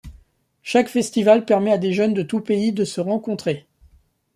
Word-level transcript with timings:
Chaque 0.63 0.87
festival 0.89 1.45
permet 1.45 1.71
à 1.73 1.77
des 1.77 1.93
jeunes 1.93 2.15
de 2.15 2.23
tous 2.23 2.41
pays 2.41 2.71
de 2.73 2.85
se 2.85 2.99
rencontrer. 2.99 3.67